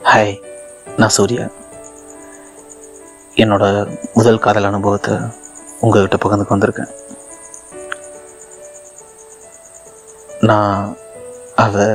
Hi 0.00 0.32
நான் 0.96 1.12
சூர்யா. 1.14 1.44
என்னோட 3.42 3.64
முதல் 4.14 4.40
காதல் 4.44 4.68
அனுபவத்தை 4.68 5.14
உங்ககிட்ட 5.80 6.16
பகிர்ந்துக்கு 6.22 6.54
வந்திருக்கேன். 6.54 6.92
நான் 10.48 10.96
அவ 11.64 11.86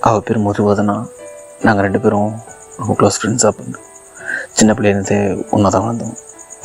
அவ 0.00 0.20
பேர் 0.20 0.44
முதுவதுனா 0.46 0.96
நாங்கள் 1.66 1.86
ரெண்டு 1.86 2.00
பேரும் 2.00 2.32
ரொம்ப 2.78 2.96
க்ளோஸ் 3.00 3.18
ஃப்ரெண்ட்ஸாக 3.20 3.52
பண்ணோம் 3.58 3.86
சின்ன 4.58 4.72
பிள்ளையிலேருந்தே 4.72 5.20
ஒன்றா 5.50 5.68
தான் 5.68 5.86
வளர்ந்தோம். 5.86 6.16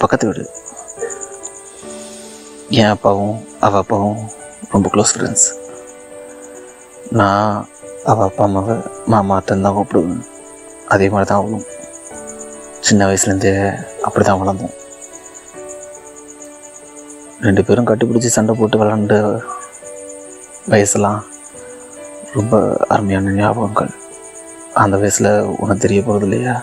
பக்கத்து 0.02 0.28
வீடு. 0.32 0.46
என் 2.82 2.94
அப்பாவும் 2.96 3.38
அவள் 3.60 3.84
அப்பாவும் 3.84 4.20
ரொம்ப 4.76 4.90
க்ளோஸ் 4.96 5.16
ஃப்ரெண்ட்ஸ் 5.16 5.48
நான் 7.22 7.68
அவள் 8.12 8.28
அப்பா 8.28 8.44
அம்மாவை 8.48 8.76
மாமா 9.12 9.36
அத்தன் 9.40 9.64
தான் 9.66 9.76
கூப்பிடுவேன். 9.76 10.26
அதே 10.94 11.06
மாதிரி 11.14 11.28
தான் 11.30 11.40
அவளும். 11.42 11.64
சின்ன 12.88 13.06
வயசுலேருந்தே 13.10 13.54
அப்படி 14.08 14.24
தான் 14.26 14.42
வளர்ந்தோம். 14.42 14.76
ரெண்டு 17.46 17.62
பேரும் 17.68 17.88
கட்டிப்பிடிச்சி 17.90 18.32
சண்டை 18.36 18.56
போட்டு 18.60 18.80
விளாண்ட 18.82 19.16
வயசுலாம் 20.74 21.22
ரொம்ப 22.36 22.54
அருமையான 22.94 23.34
ஞாபகங்கள். 23.40 23.92
அந்த 24.84 24.96
வயசில் 25.02 25.32
உனக்கு 25.62 25.84
தெரிய 25.88 26.02
போகிறது 26.04 26.28
இல்லையா? 26.30 26.56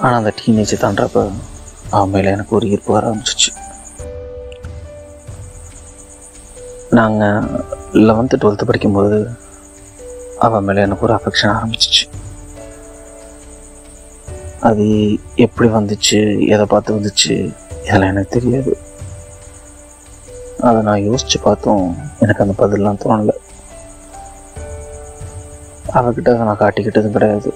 ஆனால் 0.00 0.18
அந்த 0.20 0.32
டீனேஜ் 0.40 0.74
தாண்டப்ப 0.84 1.28
அவன் 1.94 2.12
மேலே 2.14 2.34
எனக்கு 2.36 2.56
ஒரு 2.58 2.66
ஈர்ப்பு 2.74 2.92
வர 2.96 3.06
ஆரம்பிச்சிச்சு. 3.10 3.50
நாங்கள் 6.90 7.46
லெவன்த்து 7.92 8.40
டுவெல்த்து 8.40 8.64
படிக்கும்போது 8.64 9.30
அவன் 10.38 10.64
மேலே 10.64 10.80
எனக்கு 10.80 11.06
ஒரு 11.06 11.14
அஃபெக்ஷன் 11.14 11.54
ஆரம்பிச்சிச்சு. 11.56 12.04
அது 14.60 14.84
எப்படி 15.34 15.68
வந்துச்சு 15.68 16.18
எதை 16.48 16.66
பார்த்து 16.66 16.96
வந்துச்சு 16.96 17.34
இதெல்லாம் 17.84 18.10
எனக்கு 18.10 18.40
தெரியாது. 18.40 18.76
அதை 20.60 20.82
நான் 20.82 21.02
யோசித்து 21.02 21.38
பார்த்தும் 21.40 21.96
எனக்கு 22.18 22.44
அந்த 22.44 22.54
பதிலெலாம் 22.62 23.00
தோணலை. 23.04 23.36
அவகிட்ட 25.98 26.28
அதை 26.34 26.46
நான் 26.48 26.62
காட்டிக்கிட்டதும் 26.62 27.16
கிடையாது. 27.16 27.52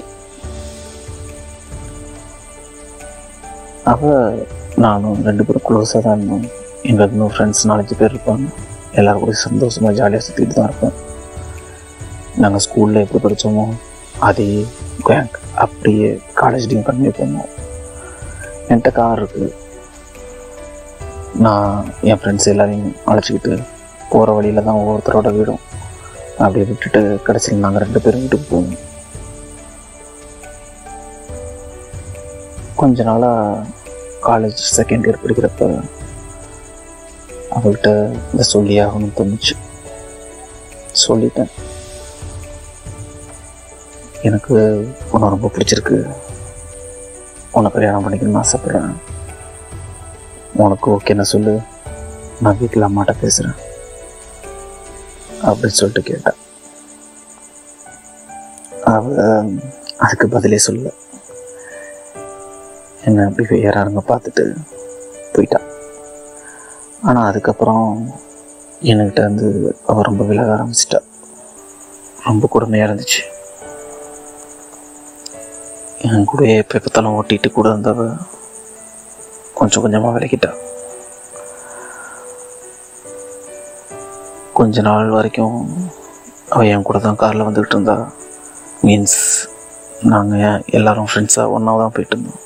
அவள் 3.85 4.47
நானும் 4.77 5.23
ரெண்டு 5.29 5.45
பேரும் 5.45 5.67
க்ளோஸாக 5.69 6.01
தான் 6.03 6.17
இருந்தோம். 6.17 6.49
எங்களுக்கு 6.83 7.17
இன்னும் 7.17 7.33
ஃப்ரெண்ட்ஸ் 7.37 7.69
நாலஞ்சு 7.71 7.95
பேர் 7.99 8.13
இருப்பாங்க. 8.15 8.49
எல்லோரும் 8.99 9.23
கூட 9.23 9.33
சந்தோஷமாக 9.33 9.97
ஜாலியாக 9.99 10.25
சுற்றிட்டு 10.27 10.55
தான் 10.55 10.69
இருப்போம். 10.69 10.97
நாங்கள் 12.43 12.63
ஸ்கூலில் 12.67 13.03
எப்படி 13.05 13.21
படித்தோமோ 13.25 13.65
அதே 14.29 14.49
கேங் 15.09 15.31
அப்படியே 15.65 16.09
காலேஜ்லேயும் 16.41 16.87
கன்டினியூ 16.89 17.13
பண்ணோம் 17.19 17.51
என்கிட்ட 18.69 18.91
கார் 18.99 19.21
இருக்குது 19.23 19.49
நான் 21.45 21.75
என் 22.11 22.21
ஃப்ரெண்ட்ஸ் 22.21 22.51
எல்லாரையும் 22.53 22.95
அழைச்சிக்கிட்டு 23.11 23.53
போகிற 24.11 24.33
வழியில் 24.37 24.67
தான் 24.69 24.81
ஒவ்வொருத்தரோட 24.81 25.29
வீடும். 25.37 25.61
அப்படியே 26.39 26.67
விட்டுட்டு 26.69 27.01
கடைசியில் 27.27 27.65
நாங்கள் 27.65 27.83
ரெண்டு 27.85 28.01
பேரும் 28.05 28.23
வீட்டுக்கு 28.25 28.47
போவோம் 28.51 28.77
கொஞ்ச 32.81 33.03
நாளாக 33.03 33.65
காலேஜ் 34.29 34.61
செகண்ட் 34.79 35.07
இயர் 35.07 35.23
படிக்கிறப்ப 35.23 35.67
அவள்கிட்ட 37.51 38.11
இதை 38.33 38.45
சொல்லி 38.45 38.81
ஆகணும்னு 38.81 39.17
தோணுச்சு. 39.17 39.57
சொல்லிட்டேன். 41.09 41.51
எனக்கு 44.23 44.55
உன்னை 45.11 45.29
ரொம்ப 45.29 45.51
பிடிச்சிருக்கு. 45.55 46.15
உன்னை 47.53 47.71
கல்யாணம் 47.71 48.05
பண்ணிக்கணும்னு 48.05 48.45
ஆசைப்பட்றேன். 48.45 48.95
உனக்கு 50.55 50.91
ஓகேன்னு 50.91 51.21
சொல்லு. 51.21 51.61
நான் 52.41 52.59
வீட்டில் 52.59 52.83
அம்மாட்ட 52.83 53.15
பேசுகிறேன் 53.21 53.57
அப்படின்னு 55.43 55.79
சொல்லிட்டு 55.79 56.13
கேட்டேன் 56.13 56.39
அவ 58.85 59.45
அதுக்கு 59.99 60.29
பதிலே 60.29 60.59
சொல்ல 60.59 60.91
என்ன 63.05 63.29
பிஹேவியராக 63.29 64.03
பார்த்துட்டு 64.09 64.57
ஆனால் 67.09 67.29
அதுக்கப்புறம் 67.29 67.87
என்கிட்ட 68.91 69.21
வந்து 69.29 69.47
அவள் 69.91 70.07
ரொம்ப 70.09 70.25
விலக 70.31 70.51
ஆரம்பிச்சிட்டா. 70.57 70.99
ரொம்ப 72.27 72.49
கொடுமையாக 72.53 72.89
இருந்துச்சு. 72.89 73.21
என் 76.07 76.29
கூட 76.31 76.43
எப்போ 76.61 76.79
பார்த்தாலும் 76.79 77.17
ஓட்டிகிட்டு 77.19 77.49
கூட 77.57 77.69
இருந்தவ 77.73 78.07
கொஞ்சம் 79.59 79.83
கொஞ்சமாக 79.85 80.15
விலகிட்டா. 80.17 80.51
கொஞ்ச 84.59 84.83
நாள் 84.89 85.15
வரைக்கும் 85.17 85.59
அவள் 86.55 86.71
என் 86.75 86.87
கூட 86.89 86.99
தான் 86.99 87.21
காரில் 87.23 87.47
வந்துக்கிட்டு 87.47 87.77
இருந்தா. 87.77 87.97
மீன்ஸ் 88.87 89.21
நாங்கள் 90.13 90.65
எல்லாரும் 90.79 91.09
ஃப்ரெண்ட்ஸாக 91.11 91.55
ஒன்றா 91.57 91.75
தான் 91.83 91.95
போயிட்டு 91.97 92.17
இருந்தோம். 92.17 92.43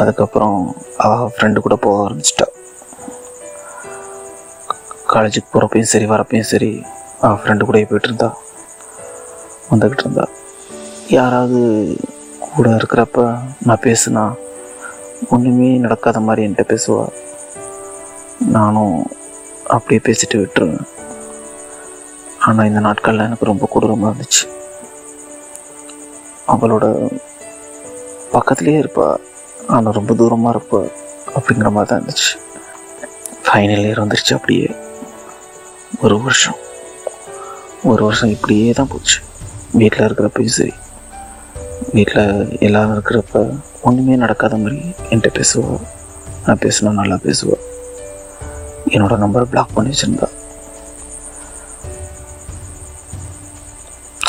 அதுக்கப்புறம் 0.00 0.58
அவள் 1.04 1.32
ஃப்ரெண்டு 1.36 1.64
கூட 1.66 1.76
போக 1.86 2.04
ஆரம்பிச்சிட்டா. 2.08 2.48
காலேஜுக்கு 5.14 5.52
போகிறப்பையும் 5.52 5.92
சரி 5.92 6.06
வரப்பையும் 6.06 6.50
சரி 6.52 6.82
அவன் 7.20 7.40
ஃப்ரெண்டு 7.40 7.66
கூடயே 7.68 7.86
போயிட்டு 7.90 8.08
இருந்தா 8.10 8.28
வந்துக்கிட்டு 9.70 10.04
இருந்தா. 10.04 10.24
யாராவது 11.08 11.60
கூட 12.54 12.70
இருக்கிறப்ப 12.70 13.24
நான் 13.66 13.84
பேசுனா 13.86 14.24
ஒன்றுமே 15.28 15.68
நடக்காத 15.84 16.20
மாதிரி 16.20 16.46
என்கிட்ட 16.46 16.64
பேசுவா. 16.72 17.04
நானும் 18.56 18.96
அப்படியே 19.74 20.00
பேசிட்டு 20.06 20.36
விட்டுருவேன். 20.40 20.84
ஆனால் 22.38 22.66
இந்த 22.66 22.80
நாட்களில் 22.80 23.26
எனக்கு 23.26 23.44
ரொம்ப 23.44 23.68
கொடூரமாக 23.70 24.12
இருந்துச்சு. 24.12 24.44
அவளோட 26.52 26.86
பக்கத்துலேயே 28.32 28.80
இருப்பா. 28.82 29.08
ஆனால் 29.66 29.96
ரொம்ப 29.98 30.14
தூரமாக 30.14 30.54
இருப்பா. 30.54 30.80
அப்படிங்கிற 31.36 31.70
மாதிரி 31.70 31.90
தான் 31.90 32.00
இருந்துச்சு. 32.00 32.30
ஃபைனல் 33.46 33.84
இயர் 33.86 34.02
வந்துருச்சு 34.04 34.34
அப்படியே. 34.34 34.66
ஒரு 36.00 36.22
வருஷம். 36.22 36.56
ஒரு 37.84 38.04
வருஷம் 38.04 38.28
இப்படியே 38.28 38.70
தான் 38.70 38.88
போச்சு. 38.88 39.20
வீட்டில் 39.72 40.06
இருக்கிறப்பையும் 40.06 40.46
சரி. 40.46 40.72
வீட்டில் 41.92 42.58
எல்லாரும் 42.58 43.02
இருக்கிறப்ப 43.02 43.60
ஒன்றுமே 43.82 44.16
நடக்காத 44.16 44.56
மாதிரி 44.56 44.94
என்கிட்ட 45.10 45.42
பேசுவா. 45.42 45.80
நான் 46.46 46.58
பேசினா 46.58 46.90
நல்லா 46.90 47.14
பேசுவா. 47.14 47.56
என்னோட 48.88 49.14
நம்பரை 49.24 49.42
பிளாக் 49.42 49.74
பண்ணி 49.74 49.94
வச்சுருந்தா. 49.94 50.28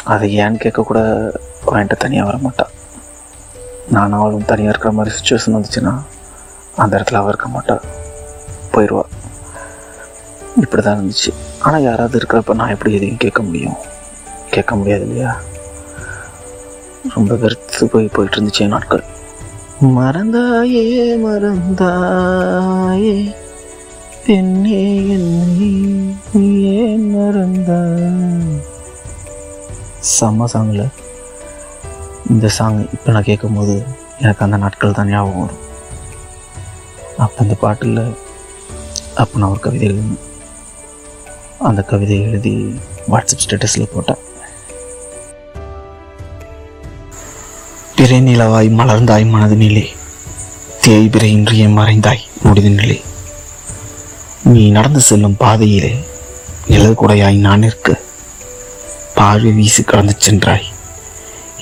அதை 0.03 0.40
ஏன்னு 0.40 0.41
கேட்கக்கூட 0.41 1.31
என்கிட்ட 1.68 1.97
தனியாக 1.97 2.25
வர 2.25 2.38
மாட்டாள் 2.41 2.72
நான் 3.90 4.13
அவளும் 4.13 4.46
தனியாக 4.46 4.69
இருக்கிற 4.69 4.94
மாதிரி 4.94 5.16
சுச்சுவேஷன் 5.16 5.56
வந்துச்சுன்னா 5.56 6.02
அந்த 6.75 6.97
இடத்துல 6.97 7.13
அவள் 7.13 7.28
இருக்க 7.28 7.47
மாட்டாள் 7.47 7.81
போயிடுவாள் 8.72 9.12
இப்படி 10.62 10.81
தான் 10.81 10.97
இருந்துச்சு. 10.97 11.31
ஆனால் 11.59 11.81
யாராவது 11.81 12.19
இருக்கிறப்ப 12.19 12.53
நான் 12.53 12.69
எப்படி 12.69 12.94
எதையும் 12.94 13.18
கேட்க 13.18 13.41
முடியும்? 13.41 13.75
கேட்க 14.52 14.75
முடியாது 14.75 15.03
இல்லையா? 15.03 15.41
ரொம்ப 17.16 17.36
வெறுத்து 17.36 17.88
போய் 17.88 18.14
போயிட்டு 18.16 18.38
இருந்துச்சு 18.38 18.64
என் 18.66 18.75
நாட்கள். 18.75 19.03
மறந்தாயே 19.81 20.84
மறந்தாயே. 21.24 23.16
பெண்ணே 24.25 24.84
என்னை 25.16 25.72
நீ 26.34 26.62
ஏன் 26.64 27.16
மறந்தாய்? 27.16 28.62
செம்ம 30.18 30.46
சாங்கில் 30.53 30.85
இந்த 32.29 32.47
சாங் 32.47 32.88
இப்போ 32.94 33.11
நான் 33.11 33.29
கேட்கும்போது 33.29 33.76
எனக்கு 34.20 34.44
அந்த 34.44 34.58
நாட்கள் 34.58 34.91
தான் 34.91 35.08
ஞாபகம் 35.08 35.41
வரும். 35.41 35.64
அப்போ 37.17 37.38
அந்த 37.38 37.53
பாட்டில் 37.53 38.16
அப்போ 39.16 39.40
நான் 39.40 39.49
ஒரு 39.49 39.59
கவிதை 39.59 39.88
எழுதினேன் 39.88 40.32
அந்த 41.63 41.81
கவிதையை 41.81 42.23
எழுதி 42.27 42.53
வாட்ஸ்அப் 43.11 43.43
ஸ்டேட்டஸில் 43.43 43.91
போட்டேன். 43.93 44.21
பிறை 47.95 48.19
நிலவாய் 48.19 48.69
மலர்ந்தாய் 48.69 49.25
மனது 49.25 49.55
நிலை 49.55 49.85
தேய்பிறை 50.83 51.29
இன்றியே 51.31 51.67
மறைந்தாய் 51.69 52.23
முடித 52.43 52.69
நிலை 52.69 52.97
நீ 54.45 54.63
நடந்து 54.71 55.01
செல்லும் 55.01 55.37
பாதையிலே 55.37 55.91
நிழல் 56.67 56.99
குடையாய் 57.01 57.37
நான் 57.37 57.59
நிற்க 57.59 57.87
பார்வை 59.15 59.51
வீசி 59.51 59.83
கடந்து 59.83 60.15
சென்றாய் 60.19 60.67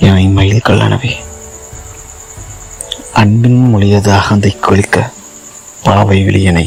என்னை 0.00 0.26
மயில் 0.28 0.66
கல்லனவே 0.68 1.12
அன்பின் 3.14 3.60
மொழியது 3.72 4.10
அகந்தை 4.10 4.52
கொலிக்க 4.60 4.96
பாவை 5.84 6.18
விழியனை 6.24 6.66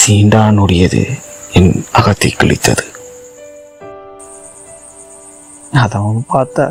சீண்டானுடையது 0.00 1.02
என் 1.56 1.84
அகத்தை 1.92 2.28
கிழித்தது. 2.38 2.84
அதை 5.82 6.00
அவன் 6.00 6.24
பார்த்தா. 6.32 6.64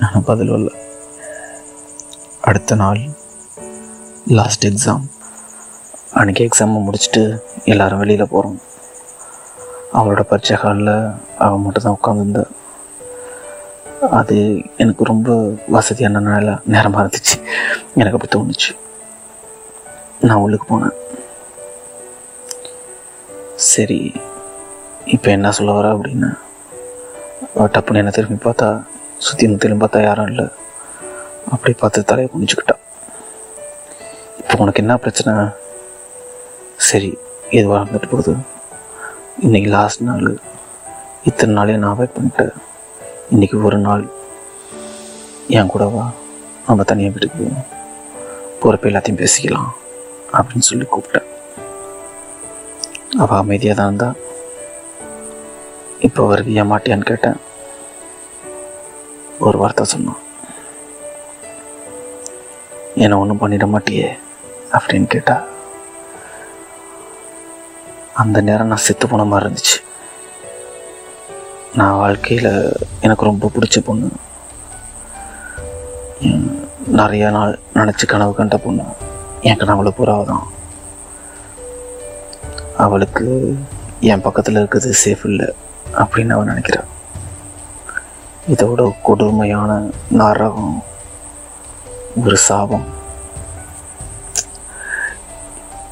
நான் 0.00 0.24
பதில் 0.24 0.50
வரல 0.50 0.70
அடுத்த 2.40 2.74
நாள் 2.74 3.00
லாஸ்ட் 4.38 4.66
எக்ஸாம் 4.70 5.04
அன்றைக்கி 6.14 6.42
எக்ஸாமை 6.46 6.78
முடிச்சுட்டு 6.86 7.22
எல்லாரும் 7.64 7.98
வெளியில் 7.98 8.30
போகிறோம் 8.30 8.60
அவளோட 9.92 10.24
பரீட்சை 10.32 10.56
ஹாலில் 10.56 10.94
அவன் 11.38 11.64
மட்டும் 11.64 11.86
தான் 11.86 11.98
உட்காந்துருந்தா 11.98 12.44
அது 14.20 14.36
எனக்கு 14.76 15.04
ரொம்ப 15.12 15.38
வசதியான 15.68 16.20
நேரமாக 16.64 17.04
இருந்துச்சு. 17.04 17.36
எனக்கு 17.94 18.18
அப்படி 18.18 18.32
தோணுச்சு. 18.34 18.70
நான் 20.20 20.42
உள்ளுக்கு 20.44 20.68
போனேன். 20.68 20.98
சரி 23.72 23.98
இப்போ 25.14 25.28
என்ன 25.36 25.50
சொல்ல 25.56 25.72
வர 25.76 25.86
அப்படின்னு 25.94 26.28
டப்புன்னு 27.74 28.00
என்ன 28.02 28.12
திரும்பி 28.16 28.38
பார்த்தா 28.44 28.68
சுற்றி 29.24 29.44
முத்திலும் 29.48 29.80
பார்த்தா 29.80 30.00
யாரும் 30.02 30.28
இல்லை. 30.30 30.46
அப்படி 31.52 31.72
பார்த்து 31.80 32.08
தலையை 32.10 32.28
குனிஞ்சுக்கிட்டா. 32.32 32.76
இப்போ 34.40 34.54
உனக்கு 34.64 34.82
என்ன 34.84 34.94
பிரச்சனை? 35.04 35.34
சரி 36.88 37.10
எதுவாக 37.58 37.82
இருந்துட்டு 37.82 38.10
போகுது? 38.12 38.34
இன்றைக்கி 39.46 39.68
லாஸ்ட் 39.76 40.02
நாள். 40.08 40.28
இத்தனை 41.30 41.54
நாளே 41.58 41.76
நான் 41.82 41.94
அவாய்ட் 41.94 42.16
பண்ணிட்டேன். 42.16 42.54
இன்றைக்கி 43.34 43.58
ஒரு 43.68 43.78
நாள். 43.86 44.04
என் 45.58 45.72
கூட 45.74 45.86
வா. 45.94 46.06
நம்ம 46.66 46.88
தனியாக 46.90 47.14
வீட்டுக்கு 47.14 47.38
போவோம் 47.40 47.68
போகிறப்ப 48.62 48.90
எல்லாத்தையும் 48.90 49.22
பேசிக்கலாம். 49.22 49.70
அப்படின்னு 50.36 50.68
சொல்லி 50.70 50.86
கூப்பிட்டேன். 50.94 51.23
அவள் 53.22 53.40
அமைதியாக 53.40 53.76
தான் 53.78 53.88
இருந்தா 53.88 54.08
இப்போ 56.06 56.22
வருவியா 56.30 56.62
மாட்டியான்னு 56.70 57.10
கேட்டேன். 57.10 57.38
ஒரு 59.46 59.56
வார்த்தை 59.60 59.84
சொன்னான். 59.92 60.20
என்னை 63.02 63.18
ஒன்றும் 63.20 63.40
பண்ணிட 63.42 63.66
மாட்டியே 63.74 64.08
அப்படின்னு 64.76 65.08
கேட்டா. 65.14 65.36
அந்த 68.22 68.40
நேரம் 68.48 68.70
நான் 68.72 68.84
செத்து 68.86 69.08
போன 69.08 69.24
மாதிரி 69.30 69.46
இருந்துச்சு. 69.46 69.78
நான் 71.80 72.00
வாழ்க்கையில் 72.02 72.52
எனக்கு 73.06 73.28
ரொம்ப 73.30 73.50
பிடிச்ச 73.54 73.78
பொண்ணு. 73.88 74.10
நிறைய 77.00 77.30
நாள் 77.36 77.54
நினச்சி 77.78 78.06
கனவு 78.14 78.34
கண்ட 78.34 78.56
பொண்ணு. 78.66 78.84
என் 79.48 79.60
கனவுல 79.62 79.90
பூரா 79.98 80.16
தான் 80.32 80.44
அவளுக்கு 82.76 83.56
என் 84.00 84.20
பக்கத்தில் 84.20 84.54
இருக்கிறது 84.54 84.94
சேஃப் 85.04 85.24
இல்லை 85.24 85.48
அப்படின்னு 85.92 86.32
அவன் 86.32 86.48
நினைக்கிறான் 86.48 86.90
இதோட 88.52 88.92
கொடுமையான 89.02 89.88
நரகம் 90.10 90.82
ஒரு 92.24 92.36
சாபம். 92.36 92.84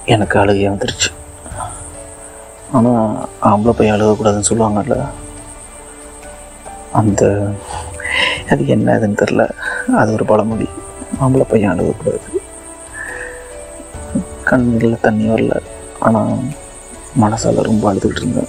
எனக்கு 0.05 0.39
அழுகையா 0.39 0.71
வந்துருச்சு. 0.73 1.11
ஆனால் 2.73 3.29
ஆம்பளை 3.43 3.71
பையன் 3.71 4.01
அழுகக்கூடாதுன்னு 4.01 4.51
சொல்லுவாங்கல்ல 4.51 4.97
அந்த 6.93 7.53
அது 8.51 8.67
என்ன 8.67 8.99
இதுன்னு 8.99 9.21
தெரில 9.23 9.51
அது 9.97 10.13
ஒரு 10.13 10.25
பழமொழி. 10.25 10.69
ஆம்பளை 11.21 11.45
பையன் 11.49 11.73
அழுகக்கூடாது. 11.73 12.29
கண்ணில் 14.45 15.01
தண்ணி 15.01 15.29
வரல 15.29 15.61
ஆனால் 15.99 16.37
மனசால் 17.21 17.63
ரொம்ப 17.63 17.95
அழுதுகிட்டு 17.95 18.17
இருந்தேன். 18.17 18.49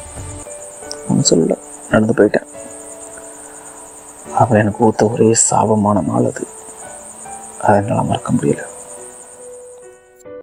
ஒன்றும் 1.09 1.29
சொல்லலை 1.29 1.57
நடந்து 1.89 2.13
போயிட்டேன். 2.13 2.47
அவள் 4.37 4.59
எனக்கு 4.59 4.85
ஊத்த 4.85 5.11
ஒரே 5.11 5.35
சாபமான 5.49 6.03
நாள் 6.03 6.25
அது. 6.25 6.47
அதை 7.61 7.75
என்னால் 7.75 8.05
மறக்க 8.05 8.31
முடியல. 8.31 8.65